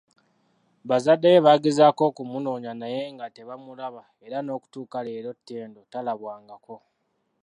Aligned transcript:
Bazadde 0.89 1.27
be 1.31 1.43
baagezaako 1.45 2.01
okumunoonya 2.09 2.71
naye 2.81 3.01
nga 3.15 3.25
tebamulaba 3.35 4.03
era 4.25 4.37
n'okutuuka 4.41 4.97
leero 5.05 5.31
Ttendo 5.37 5.81
talabwangako. 5.91 6.75